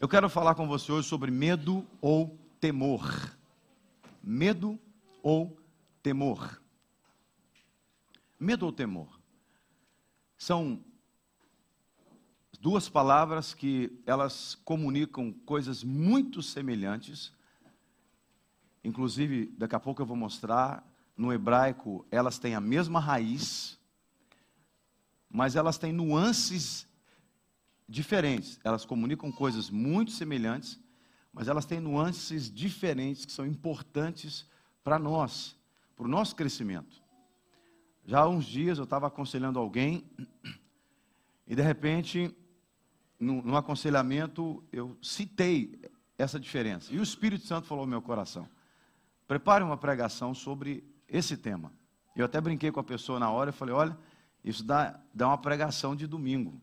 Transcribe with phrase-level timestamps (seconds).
[0.00, 3.36] Eu quero falar com você hoje sobre medo ou temor.
[4.22, 4.78] Medo
[5.24, 5.58] ou
[6.00, 6.62] temor.
[8.38, 9.18] Medo ou temor.
[10.36, 10.78] São
[12.60, 17.32] duas palavras que elas comunicam coisas muito semelhantes.
[18.84, 23.76] Inclusive, daqui a pouco eu vou mostrar, no hebraico elas têm a mesma raiz,
[25.28, 26.87] mas elas têm nuances
[27.88, 28.60] diferentes.
[28.62, 30.78] Elas comunicam coisas muito semelhantes,
[31.32, 34.46] mas elas têm nuances diferentes que são importantes
[34.84, 35.56] para nós,
[35.96, 37.02] para o nosso crescimento.
[38.04, 40.04] Já há uns dias eu estava aconselhando alguém
[41.46, 42.34] e de repente,
[43.18, 45.80] no, no aconselhamento, eu citei
[46.18, 46.92] essa diferença.
[46.92, 48.48] E o Espírito Santo falou no meu coração:
[49.26, 51.72] prepare uma pregação sobre esse tema.
[52.14, 53.98] Eu até brinquei com a pessoa na hora e falei: olha,
[54.44, 56.60] isso dá, dá uma pregação de domingo.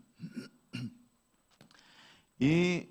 [2.39, 2.89] E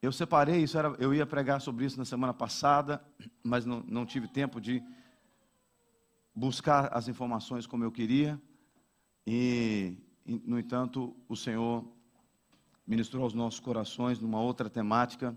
[0.00, 3.04] eu separei, isso era, eu ia pregar sobre isso na semana passada,
[3.42, 4.82] mas não, não tive tempo de
[6.34, 8.40] buscar as informações como eu queria.
[9.26, 11.84] E, no entanto, o Senhor
[12.86, 15.36] ministrou aos nossos corações numa outra temática.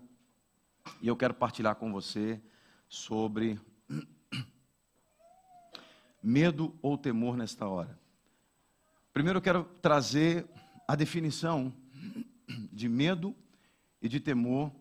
[1.01, 2.39] E eu quero partilhar com você
[2.87, 3.59] sobre
[6.23, 7.99] medo ou temor nesta hora.
[9.11, 10.47] Primeiro eu quero trazer
[10.87, 11.73] a definição
[12.71, 13.35] de medo
[14.01, 14.71] e de temor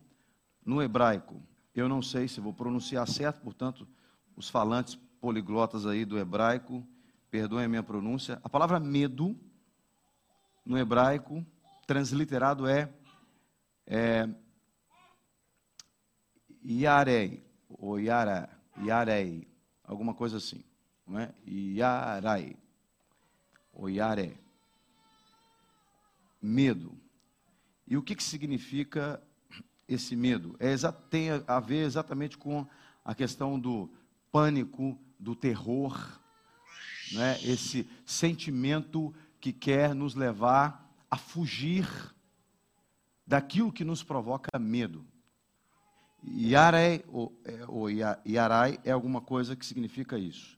[0.64, 1.42] no hebraico.
[1.74, 3.86] Eu não sei se vou pronunciar certo, portanto,
[4.36, 6.86] os falantes poliglotas aí do hebraico,
[7.30, 8.40] perdoem a minha pronúncia.
[8.42, 9.38] A palavra medo
[10.64, 11.44] no hebraico,
[11.86, 12.92] transliterado é,
[13.86, 14.28] é
[16.64, 18.48] Yarei, ou Yara,
[18.78, 19.48] Yarei,
[19.84, 20.64] alguma coisa assim,
[21.06, 21.34] não é?
[23.72, 24.36] Ou Yaré.
[26.40, 26.96] Medo.
[27.90, 29.20] E o que, que significa
[29.88, 30.54] esse medo?
[30.60, 30.76] É,
[31.10, 32.64] tem a ver exatamente com
[33.04, 33.90] a questão do
[34.30, 35.98] pânico, do terror,
[37.12, 37.36] né?
[37.42, 41.88] esse sentimento que quer nos levar a fugir
[43.26, 45.04] daquilo que nos provoca medo.
[46.22, 47.36] Yarai, ou,
[47.66, 50.56] ou Yarai é alguma coisa que significa isso.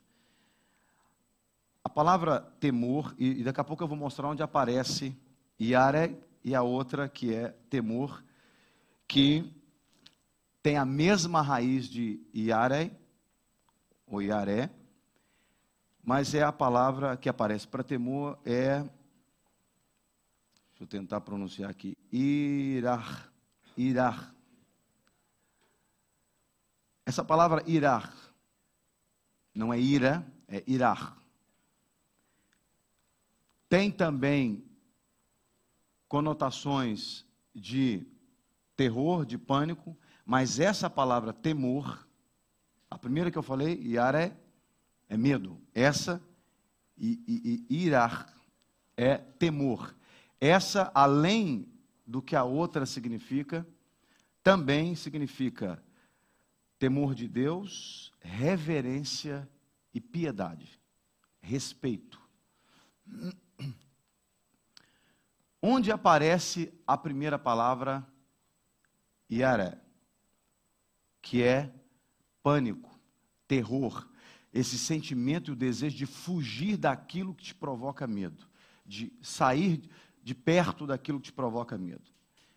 [1.82, 5.16] A palavra temor, e daqui a pouco eu vou mostrar onde aparece
[5.58, 6.14] Yarai
[6.44, 8.22] e a outra que é temor,
[9.06, 9.52] que
[10.62, 12.92] tem a mesma raiz de Iare,
[14.06, 14.70] ou Iaré,
[16.02, 23.32] mas é a palavra que aparece para temor, é, deixa eu tentar pronunciar aqui, irar,
[23.76, 24.34] irar.
[27.06, 28.12] Essa palavra irar,
[29.54, 31.16] não é ira, é irar.
[33.68, 34.71] Tem também
[36.12, 37.24] conotações
[37.54, 38.06] de
[38.76, 39.96] terror, de pânico,
[40.26, 42.06] mas essa palavra temor,
[42.90, 44.36] a primeira que eu falei, iaré,
[45.08, 45.58] é medo.
[45.72, 46.22] Essa,
[46.98, 48.30] e, e irar,
[48.94, 49.96] é temor.
[50.38, 51.66] Essa, além
[52.06, 53.66] do que a outra significa,
[54.42, 55.82] também significa
[56.78, 59.48] temor de Deus, reverência
[59.94, 60.78] e piedade,
[61.40, 62.20] respeito.
[65.62, 68.04] Onde aparece a primeira palavra
[69.30, 69.78] Iaré,
[71.22, 71.72] que é
[72.42, 72.90] pânico,
[73.46, 74.08] terror,
[74.52, 78.44] esse sentimento e o desejo de fugir daquilo que te provoca medo,
[78.84, 79.88] de sair
[80.20, 82.10] de perto daquilo que te provoca medo.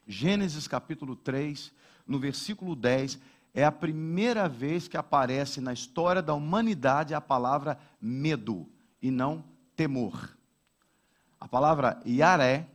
[0.08, 1.72] Gênesis capítulo 3,
[2.08, 3.20] no versículo 10,
[3.54, 8.68] é a primeira vez que aparece na história da humanidade a palavra medo
[9.00, 9.46] e não
[9.76, 10.36] temor.
[11.40, 12.68] A palavra Yaré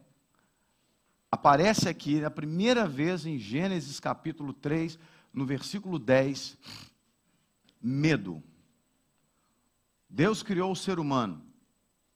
[1.31, 4.99] aparece aqui a primeira vez em Gênesis capítulo 3,
[5.33, 6.59] no versículo 10,
[7.81, 8.43] medo.
[10.09, 11.41] Deus criou o ser humano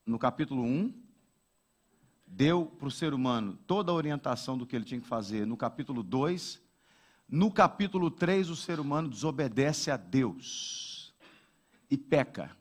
[0.05, 0.93] no capítulo 1,
[2.27, 5.57] deu para o ser humano toda a orientação do que ele tinha que fazer no
[5.57, 6.61] capítulo 2.
[7.29, 11.15] No capítulo 3, o ser humano desobedece a Deus
[11.89, 12.55] e peca.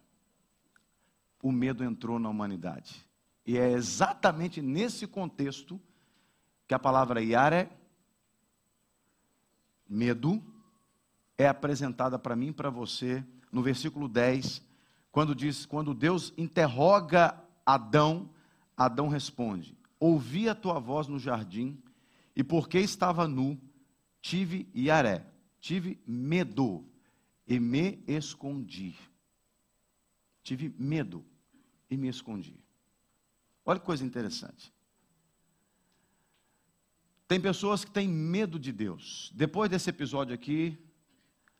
[1.41, 3.05] O medo entrou na humanidade.
[3.45, 5.81] E é exatamente nesse contexto
[6.67, 7.69] que a palavra Yare,
[9.87, 10.41] medo,
[11.37, 14.61] é apresentada para mim e para você no versículo 10,
[15.11, 18.29] quando diz, quando Deus interroga Adão,
[18.75, 21.81] Adão responde: Ouvi a tua voz no jardim,
[22.35, 23.61] e porque estava nu,
[24.19, 25.25] tive Yaré,
[25.59, 26.83] tive medo
[27.47, 28.95] e me escondi.
[30.41, 31.23] Tive medo
[31.89, 32.59] e me escondi.
[33.63, 34.72] Olha que coisa interessante.
[37.33, 39.31] Tem pessoas que têm medo de Deus.
[39.33, 40.77] Depois desse episódio aqui,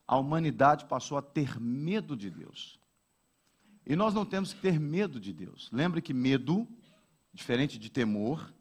[0.08, 2.80] a humanidade passou a ter medo de Deus.
[3.84, 5.72] E nós não temos que ter medo de Deus.
[5.74, 6.68] Lembre que medo,
[7.34, 8.54] diferente de temor,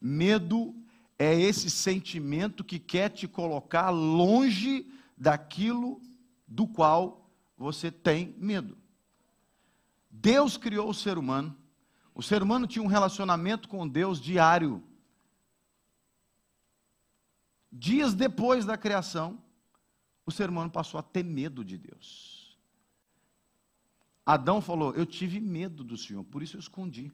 [0.00, 0.72] medo
[1.18, 4.88] é esse sentimento que quer te colocar longe
[5.18, 6.00] daquilo
[6.46, 7.28] do qual
[7.58, 8.78] você tem medo.
[10.08, 11.56] Deus criou o ser humano.
[12.14, 14.80] O ser humano tinha um relacionamento com Deus diário.
[17.78, 19.38] Dias depois da criação,
[20.24, 22.58] o ser humano passou a ter medo de Deus.
[24.24, 27.12] Adão falou: Eu tive medo do Senhor, por isso eu escondi.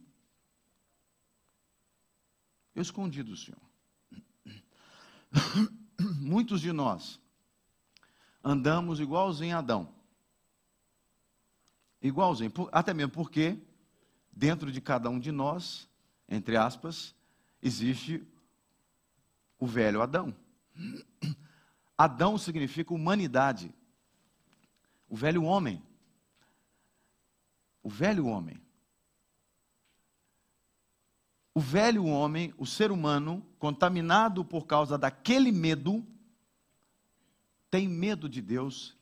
[2.76, 3.60] Eu escondi do Senhor.
[6.20, 7.20] Muitos de nós
[8.42, 9.92] andamos igualzinho a Adão.
[12.00, 13.58] Igualzinho, até mesmo porque
[14.30, 15.88] dentro de cada um de nós,
[16.28, 17.16] entre aspas,
[17.60, 18.24] existe
[19.58, 20.32] o velho Adão.
[21.96, 23.74] Adão significa humanidade.
[25.08, 25.82] O velho homem.
[27.82, 28.60] O velho homem.
[31.54, 36.06] O velho homem, o ser humano, contaminado por causa daquele medo,
[37.70, 38.96] tem medo de Deus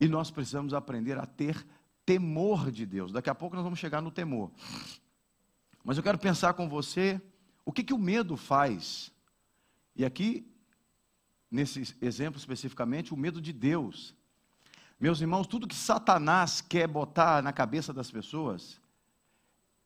[0.00, 1.64] e nós precisamos aprender a ter
[2.04, 3.12] temor de Deus.
[3.12, 4.50] Daqui a pouco nós vamos chegar no temor.
[5.84, 7.20] Mas eu quero pensar com você
[7.64, 9.12] o que, que o medo faz.
[9.94, 10.51] E aqui,
[11.52, 14.14] nesse exemplo especificamente, o medo de Deus.
[14.98, 18.80] Meus irmãos, tudo que Satanás quer botar na cabeça das pessoas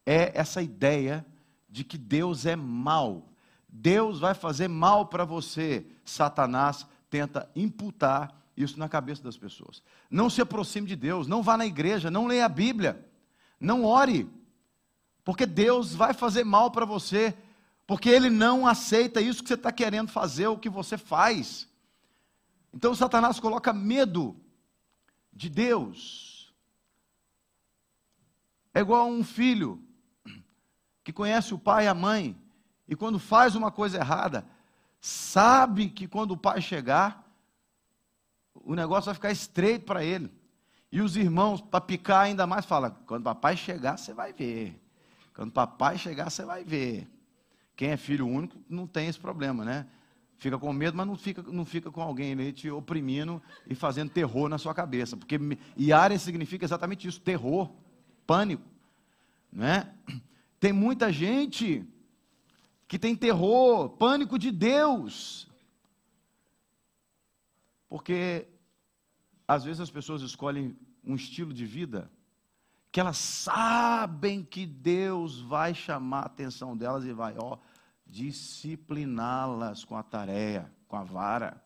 [0.07, 1.27] é essa ideia
[1.69, 3.29] de que Deus é mal.
[3.69, 5.85] Deus vai fazer mal para você.
[6.05, 9.83] Satanás tenta imputar isso na cabeça das pessoas.
[10.09, 13.05] Não se aproxime de Deus, não vá na igreja, não leia a Bíblia,
[13.61, 14.31] não ore,
[15.25, 17.37] porque Deus vai fazer mal para você,
[17.87, 21.69] porque Ele não aceita isso que você está querendo fazer, o que você faz.
[22.73, 24.37] Então Satanás coloca medo
[25.33, 26.53] de Deus.
[28.75, 29.83] É igual um filho
[31.05, 32.37] que conhece o pai e a mãe,
[32.89, 34.47] e quando faz uma coisa errada,
[35.01, 37.25] sabe que quando o pai chegar,
[38.55, 40.31] o negócio vai ficar estreito para ele.
[40.91, 44.81] E os irmãos, para picar ainda mais, falam: quando papai chegar, você vai ver.
[45.35, 47.09] Quando papai chegar, você vai ver.
[47.77, 49.87] Quem é filho único não tem esse problema, né?
[50.39, 54.11] Fica com medo, mas não fica, não fica com alguém ali te oprimindo e fazendo
[54.11, 55.17] terror na sua cabeça.
[55.17, 55.39] Porque
[55.79, 57.71] Yara significa exatamente isso: terror,
[58.27, 58.65] pânico.
[59.53, 59.93] Né?
[60.59, 61.87] Tem muita gente
[62.89, 65.49] que tem terror, pânico de Deus.
[67.89, 68.47] Porque
[69.47, 72.11] às vezes as pessoas escolhem um estilo de vida
[72.97, 77.59] que elas sabem que Deus vai chamar a atenção delas e vai, ó,
[78.07, 81.63] discipliná-las com a tarefa, com a vara.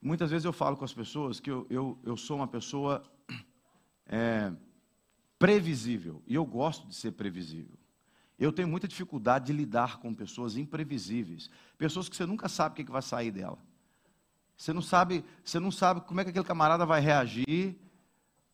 [0.00, 3.02] Muitas vezes eu falo com as pessoas que eu, eu, eu sou uma pessoa
[4.06, 4.52] é,
[5.40, 7.76] previsível, e eu gosto de ser previsível.
[8.38, 12.76] Eu tenho muita dificuldade de lidar com pessoas imprevisíveis, pessoas que você nunca sabe o
[12.76, 13.58] que, que vai sair dela.
[14.56, 17.76] Você não sabe, você não sabe como é que aquele camarada vai reagir,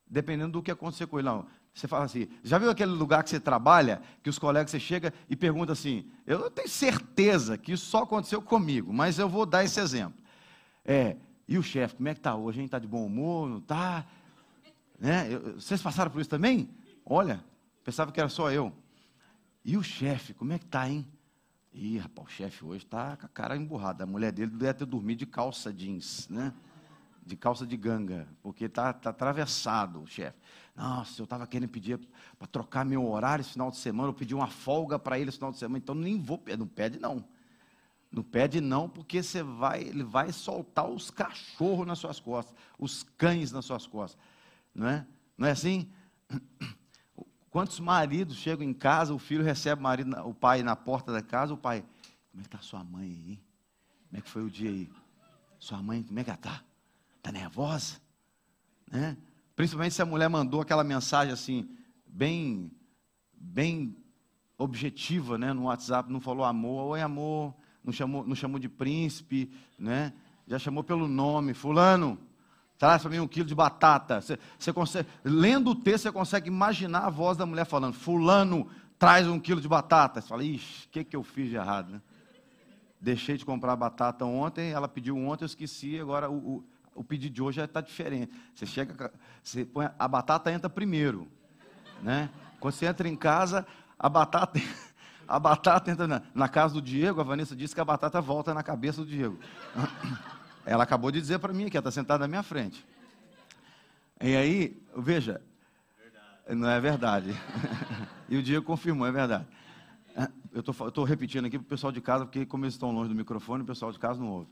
[0.09, 1.29] dependendo do que acontecer com ele.
[1.29, 1.47] Não.
[1.75, 5.13] Você fala assim, já viu aquele lugar que você trabalha, que os colegas você chega
[5.29, 9.63] e pergunta assim, eu tenho certeza que isso só aconteceu comigo, mas eu vou dar
[9.63, 10.19] esse exemplo.
[10.85, 11.17] É,
[11.47, 12.63] e o chefe, como é que está hoje?
[12.63, 13.49] Está de bom humor?
[13.49, 14.07] Não está?
[14.99, 15.39] Né?
[15.55, 16.71] vocês passaram por isso também?
[17.05, 17.45] Olha,
[17.85, 18.73] pensava que era só eu.
[19.63, 21.07] E o chefe, como é que está, hein?
[21.75, 24.05] Ih, rapaz, o chefe hoje está com a cara emburrada.
[24.05, 26.55] A mulher dele deve ter dormido de calça jeans, né?
[27.27, 30.39] De calça de ganga, porque está tá atravessado o chefe.
[30.77, 31.99] Nossa, eu estava querendo pedir
[32.39, 35.39] para trocar meu horário esse final de semana, eu pedi uma folga para ele esse
[35.39, 37.25] final de semana, então nem vou, não pede não.
[38.13, 43.03] Não pede não, porque você vai, ele vai soltar os cachorros nas suas costas, os
[43.03, 44.23] cães nas suas costas.
[44.75, 45.07] Não é?
[45.37, 45.91] Não é assim?
[47.51, 51.23] Quantos maridos chegam em casa, o filho recebe o, marido, o pai na porta da
[51.23, 51.85] casa, o pai,
[52.31, 53.41] como é que está sua mãe aí?
[54.09, 54.91] Como é que foi o dia aí?
[55.59, 56.63] Sua mãe, como é que ela está?
[57.27, 57.97] Está nervosa?
[58.89, 59.17] Né?
[59.57, 61.69] Principalmente se a mulher mandou aquela mensagem assim,
[62.07, 62.71] bem,
[63.35, 63.97] bem
[64.57, 67.53] objetiva, né, no WhatsApp, não falou amor, oi amor,
[67.83, 70.13] não chamou, não chamou de príncipe, né?
[70.47, 72.17] Já chamou pelo nome, fulano,
[72.79, 74.21] Traz para mim um quilo de batata.
[74.21, 78.69] Você, você consegue, lendo o texto, você consegue imaginar a voz da mulher falando: Fulano,
[78.99, 80.21] traz um quilo de batata.
[80.21, 81.93] Você fala: Ixi, o que, que eu fiz de errado?
[81.93, 82.03] Né?
[83.01, 86.65] Deixei de comprar batata ontem, ela pediu ontem, eu esqueci, agora o, o,
[86.97, 88.33] o pedido de hoje já está diferente.
[88.55, 89.13] Você chega,
[89.43, 91.29] você põe, a batata entra primeiro.
[92.03, 92.31] Né?
[92.59, 93.67] Quando você entra em casa,
[93.99, 94.61] a batata.
[95.29, 98.55] A batata entra na, na, casa do Diego, a Vanessa disse que a batata volta
[98.55, 99.37] na cabeça do Diego.
[100.65, 102.87] Ela acabou de dizer para mim que ela está sentada na minha frente.
[104.21, 105.43] E aí, veja,
[105.99, 106.61] verdade.
[106.61, 107.35] não é verdade.
[108.29, 109.45] e o Diego confirmou, é verdade.
[110.53, 113.15] Eu estou repetindo aqui para o pessoal de casa, porque como eles estão longe do
[113.15, 114.49] microfone, o pessoal de casa não ouve.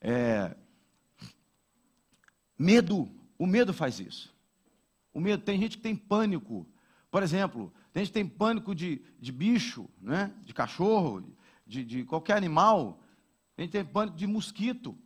[0.00, 0.54] É,
[2.58, 4.34] medo, o medo faz isso.
[5.12, 6.66] O medo, tem gente que tem pânico.
[7.10, 10.32] Por exemplo, tem gente que tem pânico de, de bicho, né?
[10.44, 11.24] de cachorro,
[11.66, 13.00] de, de qualquer animal.
[13.56, 14.96] Tem gente que tem pânico de mosquito.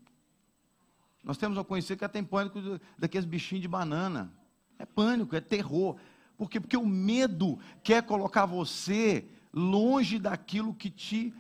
[1.23, 2.59] Nós temos a conhecer que tem pânico
[2.99, 4.33] daqueles bichinhos de banana.
[4.79, 5.97] É pânico, é terror.
[6.37, 6.59] Por quê?
[6.59, 11.35] Porque o medo quer colocar você longe daquilo que te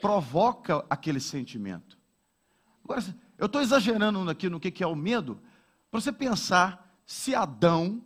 [0.00, 1.96] provoca aquele sentimento.
[2.84, 3.02] Agora,
[3.38, 5.40] eu estou exagerando aqui no que é o medo,
[5.90, 8.02] para você pensar se Adão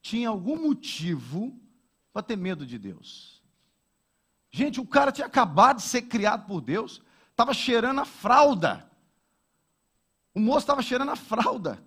[0.00, 1.58] tinha algum motivo
[2.12, 3.42] para ter medo de Deus.
[4.50, 8.90] Gente, o cara tinha acabado de ser criado por Deus, estava cheirando a fralda.
[10.34, 11.84] O moço estava cheirando a fralda.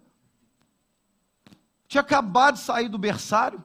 [1.88, 3.64] Tinha acabado de sair do berçário.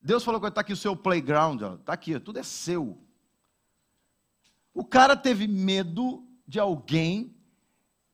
[0.00, 2.98] Deus falou que está aqui o seu playground, está aqui, tudo é seu.
[4.72, 7.35] O cara teve medo de alguém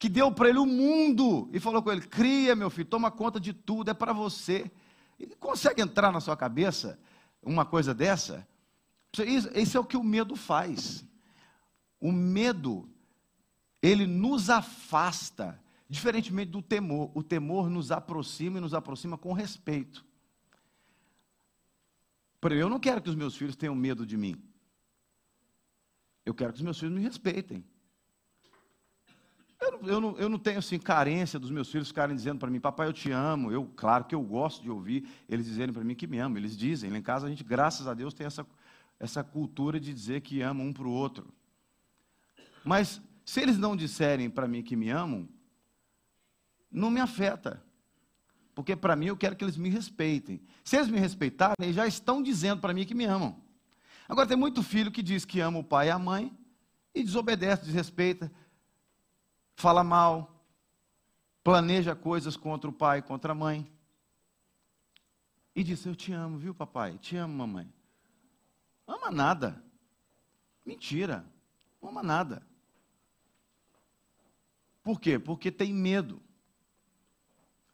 [0.03, 3.39] que deu para ele o mundo e falou com ele: cria, meu filho, toma conta
[3.39, 4.69] de tudo, é para você.
[5.17, 6.99] E consegue entrar na sua cabeça
[7.41, 8.45] uma coisa dessa?
[9.55, 11.05] Isso é o que o medo faz.
[12.01, 12.91] O medo,
[13.81, 17.13] ele nos afasta, diferentemente do temor.
[17.15, 20.05] O temor nos aproxima e nos aproxima com respeito.
[22.51, 24.43] Eu não quero que os meus filhos tenham medo de mim.
[26.27, 27.65] Eu quero que os meus filhos me respeitem.
[29.63, 32.59] Eu, eu, não, eu não tenho assim carência dos meus filhos ficarem dizendo para mim,
[32.59, 33.53] papai, eu te amo.
[33.53, 36.37] Eu, claro que eu gosto de ouvir eles dizerem para mim que me amam.
[36.37, 36.91] Eles dizem.
[36.91, 38.45] Lá em casa a gente, graças a Deus, tem essa,
[38.99, 41.33] essa cultura de dizer que ama um para o outro.
[42.65, 45.29] Mas se eles não disserem para mim que me amam,
[46.71, 47.63] não me afeta.
[48.55, 50.43] Porque para mim eu quero que eles me respeitem.
[50.65, 53.41] Se eles me respeitarem, eles já estão dizendo para mim que me amam.
[54.09, 56.37] Agora tem muito filho que diz que ama o pai e a mãe
[56.95, 58.31] e desobedece, desrespeita,
[59.63, 60.45] fala mal,
[61.45, 63.71] planeja coisas contra o pai, contra a mãe.
[65.55, 66.99] E diz: Eu te amo, viu, papai?
[66.99, 67.73] Te amo, mamãe.
[68.89, 69.63] Ama nada.
[70.67, 71.25] Mentira.
[71.81, 72.45] Não ama nada.
[74.83, 75.17] Por quê?
[75.17, 76.21] Porque tem medo.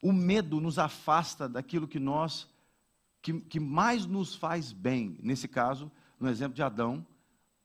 [0.02, 2.46] O medo nos afasta daquilo que nós,
[3.22, 5.90] que, que mais nos faz bem, nesse caso,
[6.20, 7.04] no exemplo de Adão,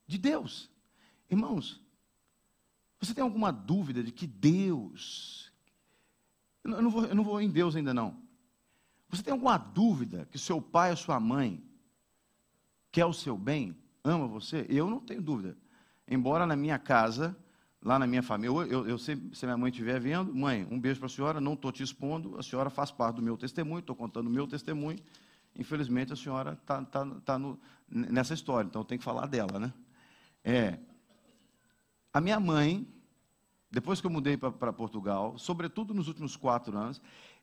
[0.08, 0.72] de Deus.
[1.30, 1.83] Irmãos,
[3.04, 5.52] você tem alguma dúvida de que Deus,
[6.64, 8.22] eu não vou, eu não vou em Deus ainda não.
[9.10, 11.64] Você tem alguma dúvida que seu pai ou sua mãe
[12.92, 14.66] quer o seu bem, ama você?
[14.70, 15.58] Eu não tenho dúvida.
[16.08, 17.36] Embora na minha casa
[17.84, 21.00] lá na minha família, eu, eu, eu se, minha mãe estiver vendo, mãe, um beijo
[21.00, 23.96] para a senhora, não estou te expondo, a senhora faz parte do meu testemunho, estou
[23.96, 24.98] contando o meu testemunho,
[25.56, 27.40] infelizmente a senhora está tá, tá
[27.90, 29.74] nessa história, então tenho que falar dela, né?
[30.46, 30.80] É,
[32.14, 32.88] a minha mãe,
[33.74, 37.02] depois que eu mudei para Portugal, sobretudo nos últimos quatro anos,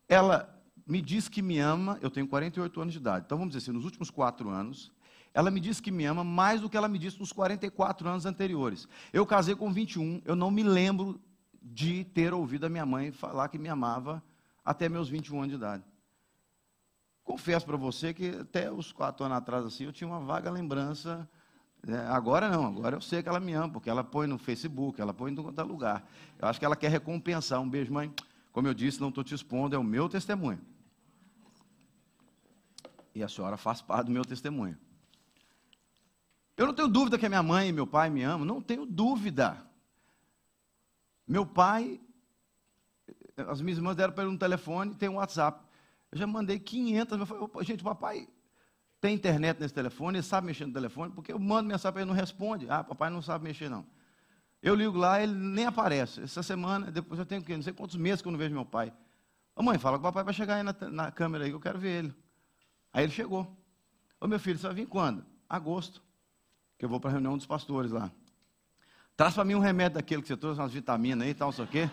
[0.08, 0.48] ela
[0.86, 3.76] me diz que me ama, eu tenho 48 anos de idade, então vamos dizer assim,
[3.76, 4.92] nos últimos quatro anos,
[5.34, 8.26] ela me disse que me ama mais do que ela me disse nos 44 anos
[8.26, 8.86] anteriores.
[9.12, 11.20] Eu casei com 21, eu não me lembro
[11.60, 14.22] de ter ouvido a minha mãe falar que me amava
[14.64, 15.82] até meus 21 anos de idade.
[17.24, 21.28] Confesso para você que até os quatro anos atrás assim, eu tinha uma vaga lembrança.
[21.86, 21.98] Né?
[22.08, 25.14] Agora não, agora eu sei que ela me ama, porque ela põe no Facebook, ela
[25.14, 26.06] põe em todo lugar.
[26.38, 27.60] Eu acho que ela quer recompensar.
[27.60, 28.12] Um beijo, mãe.
[28.52, 30.60] Como eu disse, não estou te expondo, é o meu testemunho.
[33.14, 34.76] E a senhora faz parte do meu testemunho.
[36.56, 38.84] Eu não tenho dúvida que a minha mãe e meu pai me amam, não tenho
[38.84, 39.64] dúvida.
[41.26, 42.00] Meu pai,
[43.36, 45.64] as minhas irmãs deram para ele um telefone, tem um WhatsApp.
[46.12, 48.28] Eu já mandei 500, eu falei, gente, papai
[49.00, 52.10] tem internet nesse telefone, ele sabe mexer no telefone, porque eu mando mensagem para ele,
[52.10, 52.66] não responde.
[52.68, 53.86] Ah, papai não sabe mexer, não.
[54.62, 56.20] Eu ligo lá, ele nem aparece.
[56.20, 58.92] Essa semana, depois eu tenho não sei quantos meses que eu não vejo meu pai.
[59.56, 61.78] Ô mãe, fala que o papai vai chegar aí na, na câmera aí, eu quero
[61.78, 62.14] ver ele.
[62.92, 63.56] Aí ele chegou.
[64.20, 65.24] Ô meu filho, você vai vir quando?
[65.48, 66.02] Agosto
[66.80, 68.10] que eu vou para a reunião dos pastores lá.
[69.14, 71.52] Traz para mim um remédio daquele que você trouxe, umas vitaminas aí e tal, não
[71.52, 71.90] sei o quê.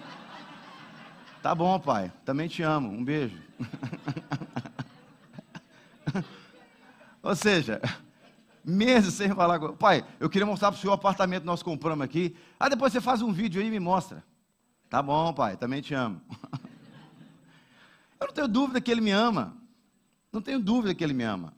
[1.44, 2.12] Tá bom, pai.
[2.24, 2.90] Também te amo.
[2.90, 3.38] Um beijo.
[7.27, 7.81] Ou seja,
[8.63, 9.75] meses sem falar com.
[9.75, 12.34] Pai, eu queria mostrar para o senhor o apartamento que nós compramos aqui.
[12.57, 14.24] Ah, depois você faz um vídeo aí e me mostra.
[14.89, 15.57] Tá bom, pai.
[15.57, 16.22] Também te amo.
[18.17, 19.57] eu não tenho dúvida que ele me ama.
[20.31, 21.53] Não tenho dúvida que ele me ama.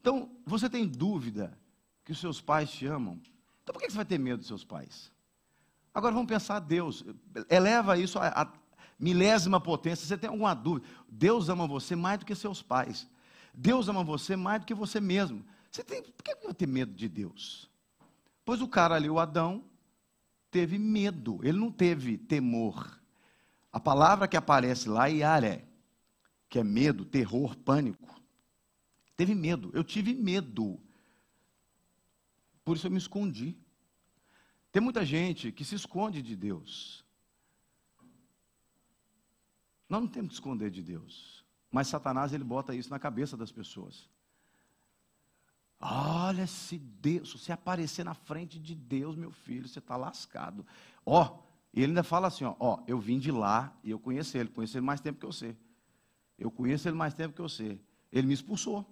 [0.00, 1.58] Então, você tem dúvida
[2.04, 3.20] que os seus pais te amam,
[3.64, 5.10] então por que você vai ter medo dos seus pais?
[5.92, 7.04] Agora vamos pensar Deus,
[7.50, 8.52] eleva isso a, a
[9.00, 10.06] milésima potência.
[10.06, 10.86] Você tem alguma dúvida?
[11.08, 13.12] Deus ama você mais do que seus pais.
[13.54, 15.44] Deus ama você mais do que você mesmo.
[15.70, 17.70] Você tem, por que vai ter medo de Deus?
[18.44, 19.64] Pois o cara ali, o Adão,
[20.50, 23.00] teve medo, ele não teve temor.
[23.72, 25.64] A palavra que aparece lá, Iaré,
[26.48, 28.22] que é medo, terror, pânico.
[29.16, 30.80] Teve medo, eu tive medo.
[32.64, 33.56] Por isso eu me escondi.
[34.70, 37.04] Tem muita gente que se esconde de Deus.
[39.88, 41.43] Nós não temos que esconder de Deus.
[41.74, 44.08] Mas Satanás ele bota isso na cabeça das pessoas.
[45.80, 50.64] Olha, se Deus, se você aparecer na frente de Deus, meu filho, você está lascado.
[51.04, 51.36] Ó,
[51.74, 54.78] ele ainda fala assim, ó, ó, eu vim de lá e eu conheço ele, conheço
[54.78, 55.56] ele mais tempo que você.
[56.38, 57.80] Eu conheço ele mais tempo que você.
[58.12, 58.86] Ele me expulsou.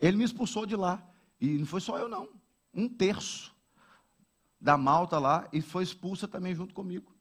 [0.00, 1.08] Ele me expulsou de lá.
[1.40, 2.28] E não foi só eu, não.
[2.74, 3.54] Um terço
[4.60, 7.14] da malta lá e foi expulsa também junto comigo.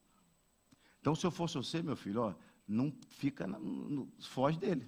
[1.00, 2.34] Então, se eu fosse você, meu filho, ó,
[2.68, 4.88] não fica, não, foge dele.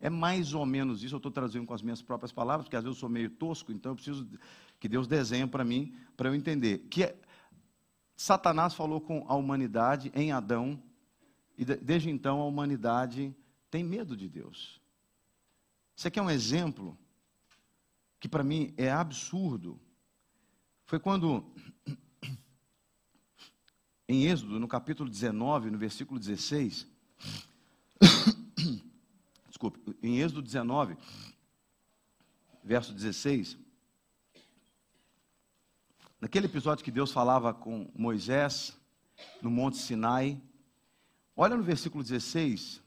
[0.00, 2.84] É mais ou menos isso, eu estou trazendo com as minhas próprias palavras, porque às
[2.84, 4.28] vezes eu sou meio tosco, então eu preciso
[4.78, 6.78] que Deus desenhe para mim, para eu entender.
[6.90, 7.16] Que é,
[8.16, 10.82] Satanás falou com a humanidade em Adão,
[11.56, 13.34] e desde então a humanidade
[13.70, 14.80] tem medo de Deus.
[15.96, 16.98] Isso aqui é um exemplo
[18.18, 19.80] que para mim é absurdo.
[20.84, 21.44] Foi quando
[24.08, 26.93] em Êxodo, no capítulo 19, no versículo 16.
[29.48, 30.96] Desculpe, em Êxodo 19,
[32.62, 33.56] verso 16.
[36.20, 38.76] Naquele episódio que Deus falava com Moisés,
[39.42, 40.40] no Monte Sinai.
[41.36, 42.80] Olha no versículo 16,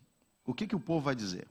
[0.46, 1.48] o que, que o povo vai dizer?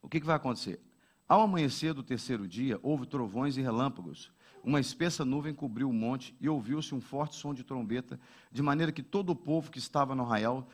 [0.00, 0.80] O que, que vai acontecer?
[1.28, 4.30] Ao amanhecer do terceiro dia, houve trovões e relâmpagos
[4.66, 8.18] uma espessa nuvem cobriu o monte e ouviu-se um forte som de trombeta,
[8.50, 10.68] de maneira que todo o povo que estava no arraial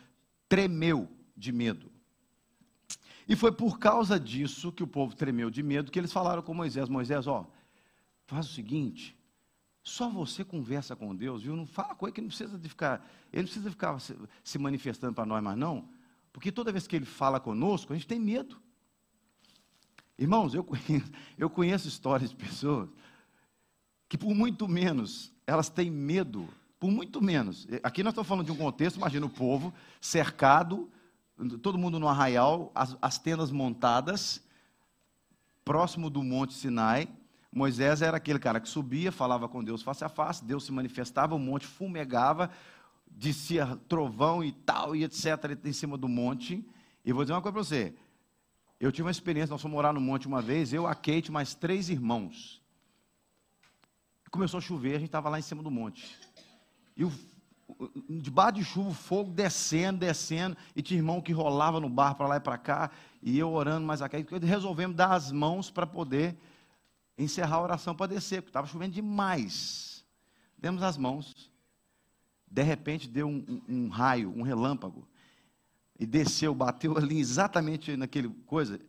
[0.49, 1.93] tremeu de medo.
[3.29, 6.55] E foi por causa disso que o povo tremeu de medo que eles falaram com
[6.55, 7.47] Moisés: Moisés, ó,
[8.27, 9.15] faz o seguinte,
[9.85, 11.55] só você conversa com Deus, viu?
[11.55, 14.59] Não fala com ele que não precisa de ficar, ele não precisa ficar se, se
[14.59, 15.87] manifestando para nós mais não,
[16.33, 18.59] porque toda vez que ele fala conosco, a gente tem medo.
[20.19, 22.89] Irmãos, eu conheço, eu conheço histórias de pessoas
[24.13, 26.47] que por muito menos elas têm medo,
[26.79, 27.67] por muito menos.
[27.83, 29.73] Aqui nós estamos falando de um contexto, imagina o povo
[30.03, 30.91] cercado,
[31.63, 34.45] todo mundo no arraial, as, as tendas montadas,
[35.65, 37.09] próximo do Monte Sinai.
[37.51, 41.35] Moisés era aquele cara que subia, falava com Deus face a face, Deus se manifestava,
[41.35, 42.51] o monte fumegava,
[43.07, 46.63] descia trovão e tal, e etc., em cima do monte.
[47.03, 47.95] E vou dizer uma coisa para você.
[48.79, 51.55] Eu tive uma experiência, nós fomos morar no monte uma vez, eu, a Kate, mais
[51.55, 52.62] três irmãos.
[54.33, 56.19] Começou a chover, a gente estava lá em cima do monte.
[56.97, 57.13] E o,
[58.09, 62.27] debaixo de chuva, o fogo descendo, descendo, e tinha irmão que rolava no bar para
[62.27, 62.91] lá e para cá,
[63.23, 64.25] e eu orando mais aqui.
[64.43, 66.35] Resolvemos dar as mãos para poder
[67.19, 70.03] encerrar a oração para descer, porque estava chovendo demais.
[70.57, 71.53] Demos as mãos.
[72.51, 75.07] De repente deu um, um, um raio, um relâmpago,
[75.99, 78.81] e desceu, bateu ali exatamente naquele coisa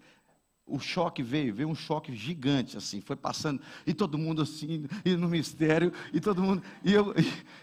[0.65, 5.15] o choque veio, veio um choque gigante, assim, foi passando, e todo mundo assim, e
[5.15, 7.13] no mistério, e todo mundo, e eu,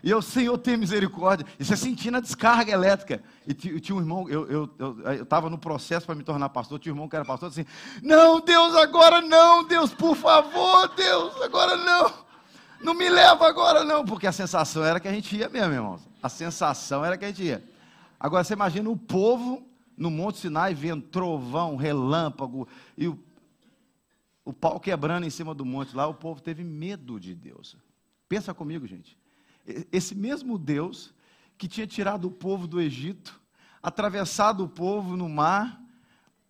[0.04, 4.28] e eu Senhor, tem misericórdia, e você sentindo a descarga elétrica, e tinha um irmão,
[4.28, 4.64] eu
[5.22, 7.48] estava eu, eu, no processo para me tornar pastor, tinha um irmão que era pastor,
[7.48, 7.64] assim,
[8.02, 12.12] não, Deus, agora não, Deus, por favor, Deus, agora não,
[12.82, 16.02] não me leva agora não, porque a sensação era que a gente ia mesmo, irmãos,
[16.22, 17.64] a sensação era que a gente ia,
[18.20, 19.69] agora você imagina o povo,
[20.00, 23.18] no Monte Sinai vendo trovão, relâmpago e o,
[24.42, 27.76] o pau quebrando em cima do monte lá, o povo teve medo de Deus.
[28.26, 29.18] Pensa comigo, gente.
[29.92, 31.12] Esse mesmo Deus
[31.58, 33.38] que tinha tirado o povo do Egito,
[33.82, 35.78] atravessado o povo no mar,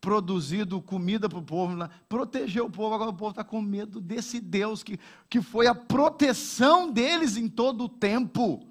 [0.00, 1.76] produzido comida para o povo,
[2.08, 5.74] protegeu o povo, agora o povo está com medo desse Deus que, que foi a
[5.74, 8.69] proteção deles em todo o tempo.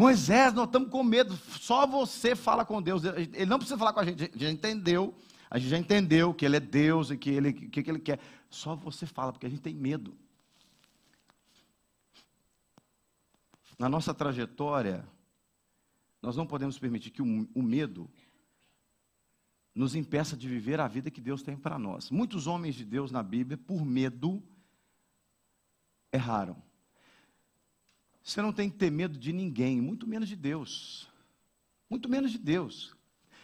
[0.00, 3.04] Moisés, nós estamos com medo, só você fala com Deus.
[3.04, 5.14] Ele não precisa falar com a gente, a gente já entendeu,
[5.50, 8.18] a gente já entendeu que Ele é Deus e que Ele, que, que Ele quer.
[8.48, 10.16] Só você fala, porque a gente tem medo.
[13.78, 15.06] Na nossa trajetória,
[16.22, 18.10] nós não podemos permitir que o, o medo
[19.74, 22.10] nos impeça de viver a vida que Deus tem para nós.
[22.10, 24.42] Muitos homens de Deus na Bíblia, por medo,
[26.10, 26.69] erraram.
[28.22, 31.08] Você não tem que ter medo de ninguém, muito menos de Deus.
[31.88, 32.94] Muito menos de Deus.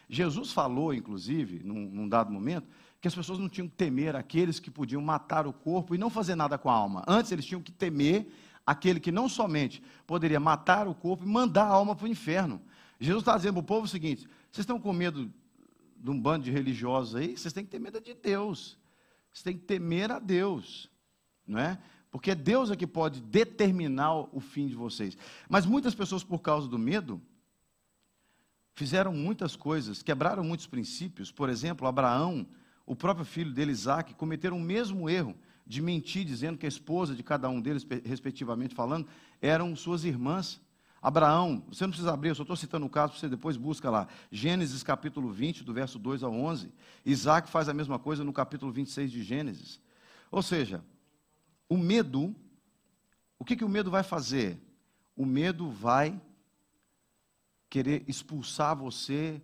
[0.08, 2.68] Jesus falou, inclusive, num, num dado momento,
[3.00, 6.10] que as pessoas não tinham que temer aqueles que podiam matar o corpo e não
[6.10, 7.04] fazer nada com a alma.
[7.06, 8.28] Antes eles tinham que temer
[8.64, 12.60] aquele que não somente poderia matar o corpo e mandar a alma para o inferno.
[12.98, 15.32] Jesus está dizendo para o povo o seguinte: vocês estão com medo
[15.96, 17.36] de um bando de religiosos aí?
[17.36, 18.78] Vocês têm que ter medo de Deus.
[19.32, 20.90] Vocês têm que temer a Deus,
[21.46, 21.78] não é?
[22.16, 25.18] Porque é Deus é que pode determinar o fim de vocês.
[25.50, 27.20] Mas muitas pessoas, por causa do medo,
[28.72, 31.31] fizeram muitas coisas, quebraram muitos princípios.
[31.31, 32.46] Por exemplo, Abraão,
[32.87, 37.14] o próprio filho dele, Isaac, cometeram o mesmo erro de mentir, dizendo que a esposa
[37.14, 39.07] de cada um deles, respectivamente falando,
[39.38, 40.59] eram suas irmãs.
[41.02, 44.09] Abraão, você não precisa abrir, eu só estou citando o caso, você depois busca lá.
[44.33, 46.72] Gênesis capítulo 20, do verso 2 ao 11.
[47.05, 49.79] Isaac faz a mesma coisa no capítulo 26 de Gênesis.
[50.31, 50.83] Ou seja,
[51.68, 52.35] o medo,
[53.38, 54.61] o que, que o medo vai fazer?
[55.16, 56.20] O medo vai
[57.68, 59.42] querer expulsar você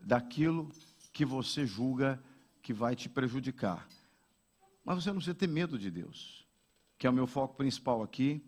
[0.00, 0.70] daquilo
[1.12, 2.22] que você julga
[2.62, 3.86] que vai te prejudicar.
[4.84, 6.46] Mas você não precisa ter medo de Deus,
[6.98, 8.42] que é o meu foco principal aqui,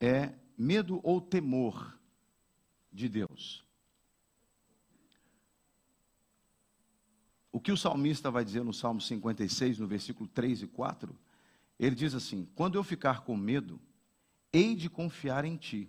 [0.00, 1.98] é medo ou temor
[2.92, 3.64] de Deus.
[7.50, 11.18] O que o salmista vai dizer no Salmo 56, no versículo 3 e 4,
[11.78, 13.80] ele diz assim: Quando eu ficar com medo,
[14.52, 15.88] hei de confiar em ti,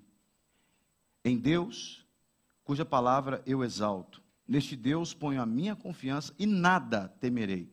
[1.23, 2.05] em Deus,
[2.63, 4.21] cuja palavra eu exalto.
[4.47, 7.71] Neste Deus ponho a minha confiança e nada temerei.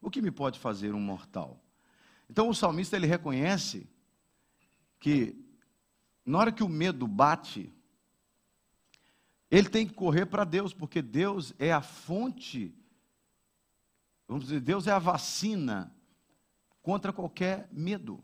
[0.00, 1.62] O que me pode fazer um mortal?
[2.28, 3.86] Então o salmista ele reconhece
[4.98, 5.44] que
[6.24, 7.70] na hora que o medo bate,
[9.50, 12.74] ele tem que correr para Deus, porque Deus é a fonte,
[14.26, 15.94] vamos dizer, Deus é a vacina
[16.84, 18.22] contra qualquer medo.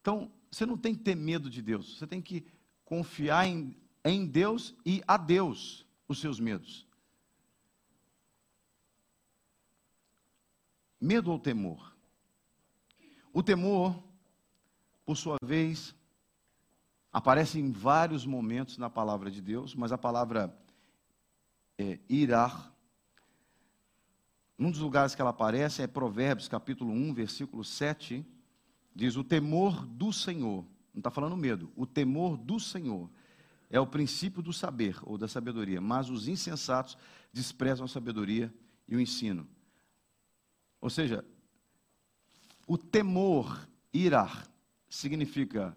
[0.00, 2.46] Então, você não tem que ter medo de Deus, você tem que
[2.84, 6.86] confiar em, em Deus e a Deus os seus medos.
[11.00, 11.92] Medo ou temor?
[13.32, 14.00] O temor,
[15.04, 15.96] por sua vez,
[17.12, 20.56] aparece em vários momentos na palavra de Deus, mas a palavra
[21.76, 22.71] é, irar
[24.66, 28.24] um dos lugares que ela aparece é Provérbios, capítulo 1, versículo 7.
[28.94, 33.10] Diz: O temor do Senhor, não está falando medo, o temor do Senhor
[33.68, 36.96] é o princípio do saber ou da sabedoria, mas os insensatos
[37.32, 38.52] desprezam a sabedoria
[38.86, 39.48] e o ensino.
[40.80, 41.24] Ou seja,
[42.66, 44.46] o temor, irar,
[44.88, 45.76] significa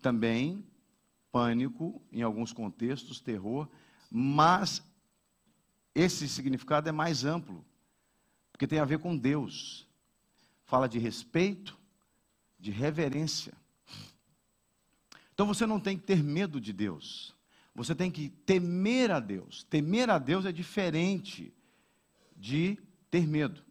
[0.00, 0.64] também
[1.32, 3.68] pânico, em alguns contextos, terror,
[4.10, 4.82] mas
[5.94, 7.64] esse significado é mais amplo
[8.52, 9.86] porque tem a ver com Deus.
[10.64, 11.76] Fala de respeito,
[12.58, 13.52] de reverência.
[15.34, 17.34] Então você não tem que ter medo de Deus.
[17.74, 19.64] Você tem que temer a Deus.
[19.64, 21.52] Temer a Deus é diferente
[22.36, 22.78] de
[23.10, 23.62] ter medo.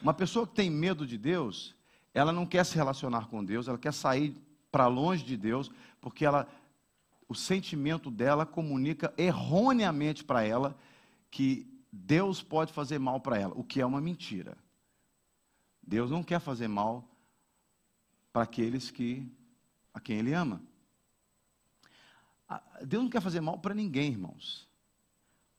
[0.00, 1.74] Uma pessoa que tem medo de Deus,
[2.14, 4.34] ela não quer se relacionar com Deus, ela quer sair
[4.70, 6.48] para longe de Deus, porque ela
[7.28, 10.76] o sentimento dela comunica erroneamente para ela
[11.30, 14.56] que Deus pode fazer mal para ela, o que é uma mentira.
[15.82, 17.08] Deus não quer fazer mal
[18.32, 19.30] para aqueles que
[19.92, 20.62] a quem ele ama.
[22.84, 24.68] Deus não quer fazer mal para ninguém, irmãos.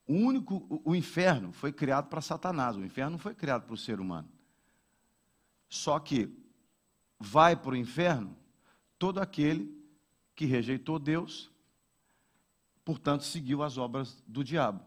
[0.07, 3.77] O único, o, inferno foi criado para Satanás, o inferno não foi criado para o
[3.77, 4.29] ser humano.
[5.69, 6.37] Só que
[7.19, 8.35] vai para o inferno
[8.97, 9.73] todo aquele
[10.35, 11.49] que rejeitou Deus,
[12.83, 14.83] portanto seguiu as obras do diabo.